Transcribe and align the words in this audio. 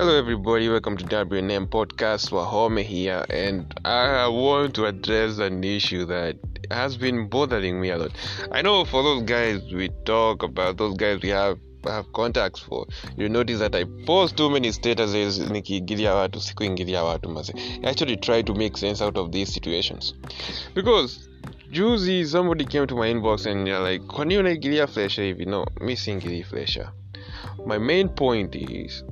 Hello, 0.00 0.16
everybody. 0.16 0.66
Welcome 0.66 0.96
to 0.96 1.04
WNM 1.04 1.66
Podcast. 1.66 2.30
Wahome 2.30 2.82
here, 2.82 3.22
and 3.28 3.70
I 3.84 4.28
want 4.28 4.72
to 4.76 4.86
address 4.86 5.36
an 5.36 5.62
issue 5.62 6.06
that 6.06 6.38
has 6.70 6.96
been 6.96 7.28
bothering 7.28 7.78
me 7.78 7.90
a 7.90 7.98
lot. 7.98 8.12
I 8.50 8.62
know 8.62 8.86
for 8.86 9.02
those 9.02 9.24
guys 9.24 9.60
we 9.70 9.90
talk 10.06 10.42
about, 10.42 10.78
those 10.78 10.96
guys 10.96 11.20
we 11.20 11.28
have 11.28 11.58
have 11.84 12.10
contacts 12.14 12.60
for, 12.60 12.86
you 13.18 13.28
notice 13.28 13.58
that 13.58 13.74
I 13.74 13.84
post 14.06 14.38
too 14.38 14.48
many 14.48 14.70
statuses 14.72 15.38
nikiingilia 15.50 16.14
watu, 16.14 16.40
sikuingilia 16.40 17.04
watu 17.04 17.28
mase. 17.28 17.52
I 17.82 17.90
actually 17.90 18.16
try 18.16 18.42
to 18.42 18.54
make 18.54 18.78
sense 18.78 19.04
out 19.04 19.18
of 19.18 19.32
these 19.32 19.52
situations 19.52 20.14
because 20.74 21.28
juzi 21.70 22.26
somebody 22.26 22.64
came 22.64 22.86
to 22.86 22.96
my 22.96 23.12
inbox 23.12 23.44
and 23.44 23.66
they're 23.66 23.92
like, 23.92 24.06
kwa 24.06 24.24
nini 24.24 24.40
unaigilia 24.40 24.86
fresha 24.86 25.22
hivi? 25.22 25.44
No, 25.44 25.66
mi 25.80 25.96
siingilii 25.96 26.42
fresha. 26.42 26.92
My 27.66 27.78
main 27.78 28.08
point 28.08 28.54
is 28.54 29.04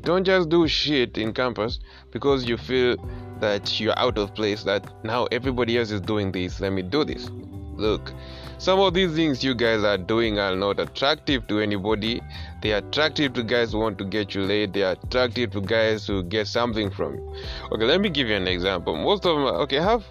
don't 0.00 0.24
just 0.24 0.48
do 0.48 0.66
shit 0.68 1.18
in 1.18 1.32
campus 1.32 1.80
because 2.10 2.44
you 2.44 2.56
feel 2.56 2.96
that 3.40 3.80
you're 3.80 3.98
out 3.98 4.18
of 4.18 4.34
place 4.34 4.62
that 4.64 4.86
now 5.04 5.26
everybody 5.32 5.78
else 5.78 5.90
is 5.90 6.00
doing 6.00 6.32
this. 6.32 6.60
Let 6.60 6.72
me 6.72 6.82
do 6.82 7.04
this. 7.04 7.30
Look 7.76 8.12
some 8.60 8.78
of 8.78 8.92
these 8.92 9.14
things 9.14 9.42
you 9.42 9.54
guys 9.54 9.84
are 9.84 9.96
doing 9.96 10.38
are 10.38 10.54
not 10.54 10.78
attractive 10.78 11.46
to 11.46 11.60
anybody. 11.60 12.20
They 12.60 12.74
are 12.74 12.84
attractive 12.86 13.32
to 13.32 13.42
guys 13.42 13.72
who 13.72 13.78
want 13.78 13.96
to 13.96 14.04
get 14.04 14.34
you 14.34 14.42
laid. 14.42 14.74
They 14.74 14.82
are 14.82 14.98
attractive 15.02 15.52
to 15.52 15.62
guys 15.62 16.06
who 16.06 16.22
get 16.22 16.46
something 16.46 16.90
from 16.90 17.14
you. 17.14 17.34
Okay 17.72 17.84
let 17.86 18.02
me 18.02 18.10
give 18.10 18.28
you 18.28 18.36
an 18.36 18.46
example. 18.46 18.94
Most 18.96 19.24
of 19.24 19.34
them 19.36 19.46
okay 19.62 19.78
I 19.78 19.90
have 19.90 20.04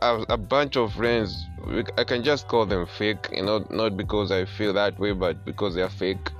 a, 0.00 0.24
a 0.30 0.36
bunch 0.38 0.76
of 0.76 0.94
friends. 0.94 1.44
I 1.98 2.04
can 2.04 2.24
just 2.24 2.48
call 2.48 2.64
them 2.64 2.86
fake 2.86 3.28
you 3.32 3.42
know 3.42 3.66
not 3.70 3.98
because 3.98 4.32
i 4.32 4.46
feel 4.46 4.72
that 4.72 4.98
way 4.98 5.12
but 5.12 5.44
because 5.44 5.74
they 5.74 5.82
are 5.82 5.90
fake 5.90 6.30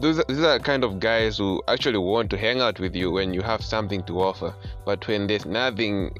those 0.00 0.22
these 0.28 0.40
are 0.40 0.58
kind 0.58 0.84
of 0.84 1.00
guys 1.00 1.38
who 1.38 1.62
actually 1.68 1.98
want 1.98 2.30
to 2.30 2.36
hang 2.36 2.60
out 2.60 2.78
with 2.78 2.94
you 2.94 3.10
when 3.10 3.32
you 3.32 3.42
have 3.42 3.62
something 3.62 4.02
to 4.04 4.20
offer 4.20 4.54
but 4.84 5.06
when 5.08 5.26
there's 5.26 5.46
nothing 5.46 6.14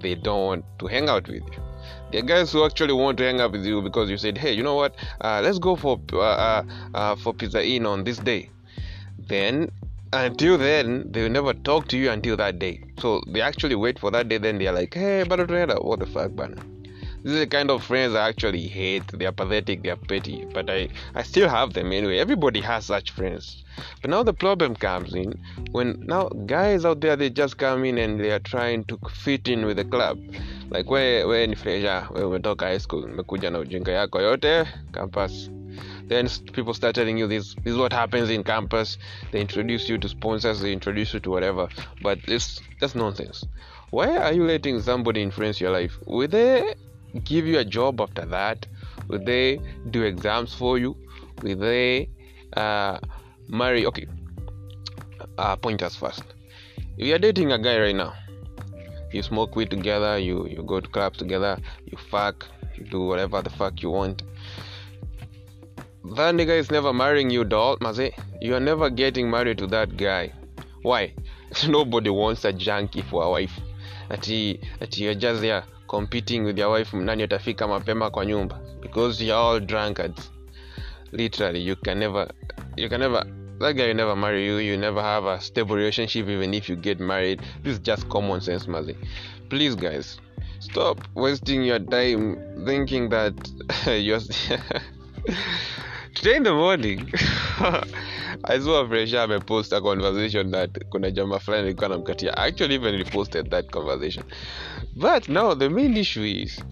they 0.00 0.14
don't 0.14 0.44
want 0.44 0.64
to 0.78 0.86
hang 0.86 1.08
out 1.08 1.26
with 1.28 1.42
you. 1.52 1.62
There 2.10 2.20
are 2.20 2.26
guys 2.26 2.52
who 2.52 2.64
actually 2.64 2.92
want 2.92 3.18
to 3.18 3.24
hang 3.24 3.40
out 3.40 3.52
with 3.52 3.64
you 3.64 3.80
because 3.82 4.10
you 4.10 4.16
said 4.16 4.38
hey 4.38 4.52
you 4.52 4.62
know 4.62 4.74
what? 4.74 4.94
Uh, 5.20 5.40
let's 5.42 5.58
go 5.58 5.76
for 5.76 6.00
uh, 6.12 6.18
uh, 6.18 6.62
uh 6.94 7.16
for 7.16 7.32
pizza 7.32 7.64
in 7.64 7.86
on 7.86 8.04
this 8.04 8.18
day. 8.18 8.50
Then 9.28 9.70
until 10.12 10.58
then 10.58 11.10
they 11.10 11.22
will 11.22 11.30
never 11.30 11.54
talk 11.54 11.88
to 11.88 11.96
you 11.96 12.10
until 12.10 12.36
that 12.36 12.58
day. 12.58 12.84
So 12.98 13.22
they 13.26 13.40
actually 13.40 13.74
wait 13.74 13.98
for 13.98 14.10
that 14.10 14.28
day 14.28 14.38
then 14.38 14.58
they're 14.58 14.72
like 14.72 14.94
hey 14.94 15.24
but 15.24 15.50
what 15.84 16.00
the 16.00 16.06
fuck 16.06 16.32
man 16.32 16.73
this 17.24 17.32
is 17.32 17.38
the 17.40 17.46
kind 17.46 17.70
of 17.70 17.82
friends 17.82 18.14
I 18.14 18.28
actually 18.28 18.68
hate. 18.68 19.06
They 19.08 19.24
are 19.24 19.32
pathetic, 19.32 19.82
they 19.82 19.88
are 19.88 19.96
petty, 19.96 20.44
but 20.52 20.68
I, 20.68 20.90
I 21.14 21.22
still 21.22 21.48
have 21.48 21.72
them 21.72 21.90
anyway. 21.90 22.18
Everybody 22.18 22.60
has 22.60 22.84
such 22.84 23.12
friends. 23.12 23.64
But 24.02 24.10
now 24.10 24.22
the 24.22 24.34
problem 24.34 24.76
comes 24.76 25.14
in 25.14 25.42
when 25.72 26.04
now 26.06 26.28
guys 26.28 26.84
out 26.84 27.00
there 27.00 27.16
they 27.16 27.30
just 27.30 27.56
come 27.56 27.86
in 27.86 27.96
and 27.96 28.20
they 28.20 28.30
are 28.30 28.40
trying 28.40 28.84
to 28.84 28.98
fit 29.10 29.48
in 29.48 29.64
with 29.64 29.78
the 29.78 29.86
club. 29.86 30.20
Like 30.68 30.90
where 30.90 31.26
where 31.26 31.46
ni 31.46 31.54
fresha, 31.54 32.10
where 32.12 32.24
umetoka 32.24 32.66
high 32.66 32.78
school, 32.78 33.04
umekuja 33.04 33.50
na 33.50 33.58
ujinga 33.58 33.92
yako 33.92 34.68
campus. 34.92 35.48
Then 36.06 36.28
people 36.52 36.74
start 36.74 36.94
telling 36.94 37.16
you 37.16 37.26
this 37.26 37.54
this 37.64 37.72
is 37.72 37.78
what 37.78 37.94
happens 37.94 38.28
in 38.28 38.44
campus. 38.44 38.98
They 39.32 39.40
introduce 39.40 39.88
you 39.88 39.96
to 39.96 40.08
sponsors, 40.10 40.60
they 40.60 40.74
introduce 40.74 41.14
you 41.14 41.20
to 41.20 41.30
whatever. 41.30 41.68
But 42.02 42.22
this 42.26 42.60
that's 42.80 42.94
nonsense. 42.94 43.46
Why 43.90 44.16
are 44.18 44.32
you 44.32 44.44
letting 44.44 44.82
somebody 44.82 45.22
influence 45.22 45.60
your 45.60 45.70
life? 45.70 45.96
Will 46.04 46.28
they 46.28 46.74
give 47.20 47.46
you 47.46 47.58
a 47.58 47.64
job 47.64 48.00
after 48.00 48.24
that? 48.26 48.66
Will 49.08 49.24
they 49.24 49.60
do 49.90 50.02
exams 50.02 50.54
for 50.54 50.78
you? 50.78 50.96
Will 51.42 51.56
they 51.56 52.08
uh, 52.56 52.98
marry? 53.48 53.86
Okay, 53.86 54.06
uh, 55.38 55.56
pointers 55.56 55.96
first. 55.96 56.24
If 56.96 57.06
you're 57.06 57.18
dating 57.18 57.52
a 57.52 57.58
guy 57.58 57.78
right 57.78 57.94
now, 57.94 58.14
you 59.12 59.22
smoke 59.22 59.56
weed 59.56 59.70
together, 59.70 60.18
you 60.18 60.46
you 60.48 60.62
go 60.62 60.80
to 60.80 60.88
clubs 60.88 61.18
together, 61.18 61.58
you 61.84 61.98
fuck, 62.10 62.46
you 62.76 62.84
do 62.84 63.06
whatever 63.06 63.42
the 63.42 63.50
fuck 63.50 63.82
you 63.82 63.90
want. 63.90 64.22
That 66.16 66.34
nigga 66.34 66.58
is 66.58 66.70
never 66.70 66.92
marrying 66.92 67.30
you, 67.30 67.44
doll, 67.44 67.78
maze. 67.80 68.12
You 68.40 68.54
are 68.54 68.60
never 68.60 68.90
getting 68.90 69.30
married 69.30 69.58
to 69.58 69.66
that 69.68 69.96
guy. 69.96 70.32
Why? 70.82 71.14
Nobody 71.66 72.10
wants 72.10 72.44
a 72.44 72.52
junkie 72.52 73.02
for 73.02 73.22
a 73.24 73.30
wife. 73.30 73.58
Ati, 74.10 74.60
ati 74.80 75.04
you're 75.04 75.14
just 75.14 75.40
there 75.40 75.62
competing 75.88 76.44
with 76.44 76.58
your 76.58 76.70
wife 76.70 76.96
nani 76.96 77.22
atafika 77.22 77.68
mapema 77.68 78.10
kwa 78.10 78.26
nyumba? 78.26 78.60
Because 78.82 79.24
you're 79.24 79.38
all 79.38 79.60
drunkards. 79.60 80.30
Literally 81.12 81.60
you 81.60 81.76
can 81.76 81.98
never 81.98 82.28
you 82.76 82.88
can 82.88 83.00
never 83.00 83.24
that 83.60 83.76
guy 83.76 83.86
will 83.86 83.94
never 83.94 84.16
marry 84.16 84.46
you 84.46 84.58
you 84.58 84.76
never 84.76 85.00
have 85.00 85.24
a 85.26 85.40
stable 85.40 85.76
relationship 85.76 86.28
even 86.28 86.54
if 86.54 86.68
you 86.68 86.76
get 86.76 87.00
married. 87.00 87.40
This 87.62 87.74
is 87.74 87.78
just 87.80 88.08
common 88.08 88.40
sense 88.40 88.66
mazi. 88.66 88.96
Please 89.48 89.74
guys 89.74 90.18
stop 90.58 90.98
wasting 91.14 91.62
your 91.62 91.78
time 91.78 92.38
thinking 92.64 93.08
that 93.10 93.34
you're 93.86 94.20
today 96.24 96.36
in 96.36 96.42
the 96.42 96.54
morning 96.54 97.06
I 98.44 98.58
saw 98.58 98.88
fresha 98.88 99.24
amepost 99.24 99.72
a 99.74 99.80
conversation 99.82 100.50
that 100.52 100.70
kuna 100.90 101.10
jamaa 101.10 101.38
fulani 101.38 101.62
alikuwa 101.62 101.86
anamkatia. 101.86 102.36
Actually 102.36 102.74
even 102.74 102.94
reposted 102.94 103.50
that 103.50 103.70
conversation. 103.70 104.24
But 104.96 105.28
now 105.28 105.54
the 105.54 105.68
main 105.68 105.96
issue 105.96 106.24
is 106.24 106.64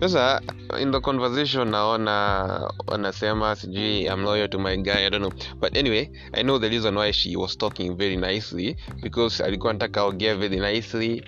sasa 0.00 0.40
in 0.80 0.92
the 0.92 1.00
conversation 1.00 1.68
naona 1.68 2.72
wanasema 2.86 3.56
sijui 3.56 4.04
I'm 4.04 4.24
loyal 4.24 4.48
to 4.48 4.58
my 4.58 4.76
guy 4.76 5.06
I 5.06 5.10
don't 5.10 5.22
know. 5.22 5.56
But 5.60 5.76
anyway 5.76 6.10
I 6.32 6.42
know 6.42 6.58
the 6.58 6.68
reason 6.68 6.94
why 6.96 7.10
she 7.12 7.36
was 7.36 7.56
talking 7.56 7.96
very 7.96 8.16
nicely 8.16 8.76
because 9.02 9.44
alikuwa 9.44 9.72
nataka 9.72 10.00
aongea 10.00 10.34
very 10.36 10.56
nicely 10.60 11.24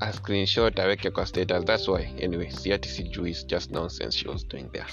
a 0.00 0.12
screenshot 0.12 0.78
aweke 0.78 1.10
kwa 1.10 1.26
status. 1.26 1.64
That's 1.64 1.88
why 1.88 2.08
anyway 2.22 2.50
si 2.50 2.72
ati 2.72 2.88
sijui 2.88 3.30
it's 3.30 3.44
just 3.46 3.70
nonsense 3.70 4.16
she 4.16 4.28
was 4.28 4.44
doing 4.48 4.68
there 4.72 4.86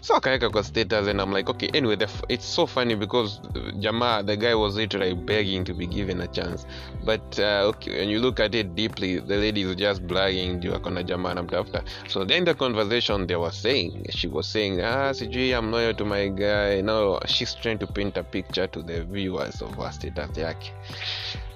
so 0.00 0.14
akaweka 0.14 0.50
kwa 0.50 0.64
status 0.64 1.08
and 1.08 1.20
i'm 1.20 1.32
like 1.32 1.50
okay 1.50 1.68
anyway 1.74 1.96
the, 1.96 2.08
it's 2.28 2.54
so 2.54 2.66
funny 2.66 2.94
because 2.96 3.40
jamaa 3.78 4.22
the 4.22 4.36
guy 4.36 4.54
was 4.54 4.76
literally 4.76 5.14
begging 5.14 5.64
to 5.64 5.74
be 5.74 5.86
given 5.86 6.20
a 6.20 6.26
chance. 6.26 6.66
But 7.04 7.38
uh, 7.38 7.68
okay 7.68 7.98
when 7.98 8.08
you 8.10 8.20
look 8.20 8.40
at 8.40 8.54
it 8.54 8.74
deeply 8.74 9.18
the 9.20 9.36
lady 9.36 9.62
is 9.62 9.76
just 9.76 10.02
blagging 10.02 10.60
juu 10.60 10.74
akona 10.74 11.02
jamaa 11.02 11.30
anamtafuta 11.30 11.82
so 12.08 12.24
then 12.24 12.44
the 12.44 12.54
conversation 12.54 13.26
they 13.26 13.36
were 13.36 13.52
saying 13.52 13.92
she 14.10 14.28
was 14.28 14.52
saying 14.52 14.80
ah 14.80 15.14
sijui 15.14 15.52
i'm 15.52 15.70
loyal 15.70 15.94
to 15.94 16.04
my 16.04 16.28
guy. 16.28 16.82
No 16.82 17.20
she's 17.26 17.54
trying 17.54 17.78
to 17.78 17.86
paint 17.86 18.16
a 18.16 18.22
picture 18.22 18.66
to 18.68 18.82
the 18.82 19.00
viewers 19.04 19.62
of 19.62 19.74
her 19.76 19.92
status 19.92 20.38
yake. 20.38 20.72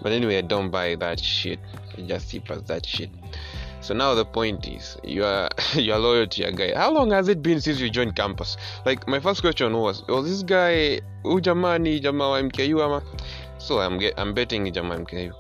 But 0.03 0.13
anyway 0.13 0.39
I 0.39 0.43
don't 0.43 0.71
buy 0.71 0.97
that 0.97 1.21
shit. 1.21 1.59
I 1.99 2.03
just 2.03 2.20
see 2.21 2.41
past 2.41 2.67
that 2.67 2.87
shit. 2.87 3.11
So 3.81 3.95
now 3.95 4.15
the 4.15 4.25
point 4.25 4.69
is 4.69 4.99
you 5.03 5.25
are 5.25 5.49
you 5.75 5.93
are 5.93 5.99
loyal 5.99 6.27
to 6.27 6.43
your 6.43 6.53
guy. 6.53 6.75
How 6.77 6.93
long 6.93 7.11
has 7.13 7.29
it 7.29 7.43
been 7.43 7.61
since 7.61 7.81
you 7.81 7.91
joined 7.91 8.15
campus? 8.17 8.57
Like 8.85 9.09
my 9.09 9.21
first 9.21 9.41
question 9.41 9.73
was 9.77 10.07
was 10.09 10.29
this 10.29 10.43
guy 10.43 11.01
who 11.23 11.41
jamani 11.41 12.01
jamaa 12.01 12.31
wa 12.31 12.43
mku 12.43 12.83
ama 12.83 13.03
so 13.61 13.81
i'm 13.81 13.99
get, 13.99 14.15
i'm 14.19 14.35
betting 14.35 14.73
jamaa 14.73 14.99
mku 14.99 15.33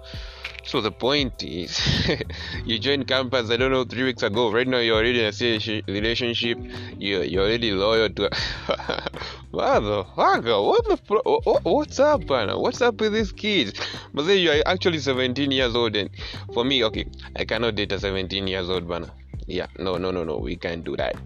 so 0.62 0.81
the 0.81 0.91
point 0.91 1.42
is 1.42 1.81
you 2.66 2.78
joined 2.78 3.06
campus 3.06 3.50
i 3.50 3.56
don't 3.56 3.72
know 3.72 3.84
three 3.84 4.04
weeks 4.04 4.22
ago. 4.22 4.53
Right 4.53 4.69
now 4.69 4.78
you're 4.78 4.97
already 4.97 5.20
in 5.20 5.26
a 5.26 5.92
relationship. 5.92 6.59
You're, 6.98 7.25
you're 7.25 7.44
already 7.44 7.72
loyal 7.72 8.10
to 8.10 8.28
motherfucker 9.53 10.66
what 10.66 10.84
the 10.86 10.97
pro- 10.97 11.41
what, 11.44 11.64
what's 11.64 11.98
up 11.98 12.28
man 12.28 12.50
what's 12.59 12.82
up 12.82 13.00
with 13.00 13.14
these 13.14 13.32
kids? 13.32 13.72
But 14.12 14.26
then 14.26 14.38
you 14.38 14.50
are 14.50 14.62
actually 14.66 14.98
17 14.98 15.50
years 15.50 15.75
old 15.75 15.97
and 15.97 16.10
for 16.53 16.64
me 16.64 16.84
okay 16.84 17.06
i 17.36 17.44
cannot 17.44 17.75
date 17.75 17.92
a 17.92 17.98
17 17.98 18.47
years 18.47 18.69
old 18.69 18.88
man 18.88 19.10
yeah 19.47 19.66
no 19.78 19.97
no 19.97 20.10
no 20.10 20.25
no 20.25 20.38
we 20.38 20.56
can't 20.56 20.84
do 20.84 20.97
that. 20.97 21.16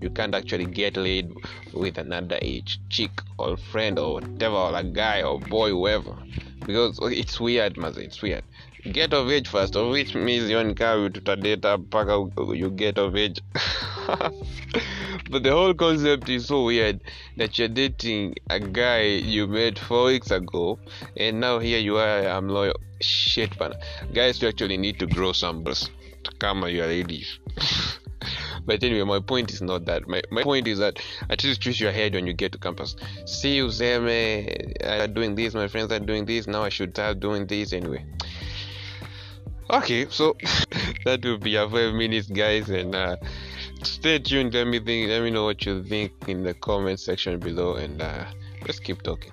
You 0.00 0.10
can't 0.10 0.34
actually 0.34 0.66
get 0.66 0.96
laid 0.96 1.32
with 1.74 1.98
another 1.98 2.38
age 2.40 2.80
chick 2.88 3.10
or 3.36 3.56
friend 3.56 3.98
or 3.98 4.14
whatever 4.14 4.54
or 4.54 4.74
a 4.74 4.84
guy 4.84 5.22
or 5.22 5.40
boy 5.40 5.70
whoever 5.70 6.16
because 6.68 6.98
it's 7.02 7.40
weird 7.40 7.78
maze 7.78 7.96
it's 7.96 8.20
weird. 8.20 8.44
Get 8.92 9.14
of 9.14 9.30
age 9.30 9.48
first 9.48 9.74
of 9.74 9.88
which 9.90 10.14
means 10.14 10.50
ionkaa 10.50 11.10
tutadata 11.10 11.78
mpaka 11.78 12.14
you 12.54 12.70
get 12.70 12.98
of 12.98 13.16
age. 13.16 13.40
But 15.30 15.42
the 15.42 15.50
whole 15.50 15.74
concept 15.74 16.28
is 16.28 16.46
so 16.46 16.64
weird 16.64 17.00
that 17.36 17.58
you're 17.58 17.68
dating 17.68 18.34
a 18.48 18.60
guy 18.60 19.02
you 19.02 19.46
met 19.46 19.78
four 19.78 20.04
weeks 20.06 20.30
ago 20.30 20.78
and 21.16 21.40
now 21.40 21.58
here 21.58 21.78
you 21.78 21.96
are 21.96 22.28
i'm 22.28 22.48
loyal. 22.48 22.78
Shit 23.00 23.58
man. 23.58 23.72
Guys 24.12 24.42
you 24.42 24.48
actually 24.48 24.76
need 24.76 24.98
to 24.98 25.06
grow 25.06 25.32
some 25.32 25.64
to 25.64 26.30
come 26.38 26.64
on 26.64 26.74
your 26.74 26.86
ladies 26.86 27.38
but 28.68 28.84
anyway 28.84 29.02
my 29.02 29.18
point 29.18 29.50
is 29.50 29.62
not 29.62 29.86
that. 29.86 30.06
My, 30.06 30.20
my 30.30 30.42
point 30.42 30.68
is 30.68 30.78
that 30.78 31.00
at 31.30 31.42
least 31.42 31.62
choose 31.62 31.80
your 31.80 31.90
head 31.90 32.14
when 32.14 32.26
you 32.26 32.34
get 32.34 32.52
to 32.52 32.58
campus. 32.58 32.94
See 33.24 33.58
useme 33.58 34.84
are 34.84 35.08
doing 35.08 35.34
this 35.34 35.54
my 35.54 35.68
friends 35.68 35.90
are 35.90 35.98
doing 36.10 36.26
this 36.26 36.46
now 36.46 36.62
i 36.62 36.68
should 36.68 36.90
start 36.90 37.18
doing 37.18 37.46
this 37.46 37.72
anyway. 37.72 38.04
Okay 39.70 40.06
so 40.10 40.36
that 41.06 41.24
will 41.24 41.38
be 41.38 41.56
our 41.56 41.68
five 41.70 41.94
minutes 41.94 42.28
guys 42.28 42.68
and 42.68 42.94
uh 42.94 43.16
stay 43.82 44.18
tuned. 44.18 44.52
Let 44.52 44.66
me 44.66 44.80
think 44.80 45.08
let 45.08 45.22
me 45.22 45.30
know 45.30 45.44
what 45.44 45.64
you 45.64 45.82
think 45.82 46.12
in 46.28 46.42
the 46.42 46.52
comment 46.52 47.00
section 47.00 47.40
below 47.40 47.76
and 47.76 48.02
uh 48.02 48.26
let's 48.66 48.80
keep 48.80 49.02
talking 49.02 49.32